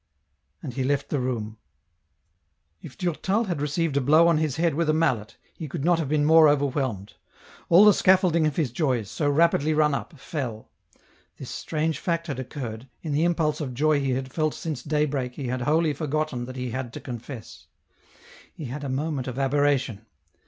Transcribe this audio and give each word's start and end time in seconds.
And 0.63 0.73
he 0.73 0.83
left 0.83 1.09
the 1.09 1.19
room. 1.19 1.59
If 2.81 2.97
Durtal 2.97 3.43
had 3.43 3.61
received 3.61 3.95
a 3.95 4.01
blow 4.01 4.27
on 4.27 4.39
his 4.39 4.55
head 4.55 4.73
with 4.73 4.89
a 4.89 4.95
mallet, 4.95 5.37
he 5.53 5.67
could 5.67 5.85
not 5.85 6.07
been 6.09 6.25
more 6.25 6.49
overwhelmed. 6.49 7.13
All 7.69 7.85
the 7.85 7.93
scaffold 7.93 8.35
ing 8.35 8.47
of 8.47 8.55
his 8.55 8.71
joys, 8.71 9.11
so 9.11 9.29
rapidly 9.29 9.75
run 9.75 9.93
up, 9.93 10.19
fell. 10.19 10.71
This 11.37 11.51
strange 11.51 11.99
fact 11.99 12.25
had 12.25 12.39
occurred, 12.39 12.89
in 13.03 13.11
the 13.11 13.25
impulse 13.25 13.61
of 13.61 13.75
joy 13.75 13.99
he 13.99 14.09
had 14.13 14.33
felt 14.33 14.55
since 14.55 14.81
daybreak 14.81 15.35
he 15.35 15.49
had 15.49 15.61
wholly 15.61 15.93
forgotten 15.93 16.45
that 16.45 16.55
he 16.55 16.71
had 16.71 16.91
to 16.93 16.99
confess. 16.99 17.67
He 18.51 18.65
had 18.65 18.83
a 18.83 18.89
moment 18.89 19.27
of 19.27 19.37
aberration. 19.37 20.07